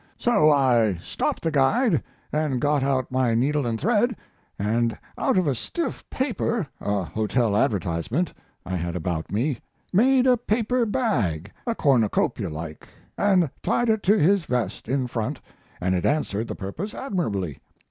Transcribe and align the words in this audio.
So 0.17 0.49
I 0.49 0.93
stopped 1.03 1.43
the 1.43 1.51
guide 1.51 2.01
and 2.33 2.59
got 2.59 2.81
out 2.81 3.11
my 3.11 3.35
needle 3.35 3.67
and 3.67 3.79
thread, 3.79 4.15
and 4.57 4.97
out 5.15 5.37
of 5.37 5.45
a 5.45 5.53
stiff 5.53 6.09
paper, 6.09 6.65
a 6.79 7.03
hotel 7.03 7.55
advertisement, 7.55 8.33
I 8.65 8.77
had 8.77 8.95
about 8.95 9.31
me 9.31 9.59
made 9.93 10.25
a 10.25 10.37
paper 10.37 10.87
bag, 10.87 11.51
a 11.67 11.75
cornucopia 11.75 12.49
like, 12.49 12.87
and 13.15 13.51
tied 13.61 13.89
it 13.89 14.01
to 14.09 14.17
his 14.17 14.45
vest 14.45 14.87
in 14.87 15.05
front, 15.05 15.39
and 15.79 15.93
it 15.93 16.03
answered 16.07 16.47
the 16.47 16.55
purpose 16.55 16.95
admirably. 16.95 17.59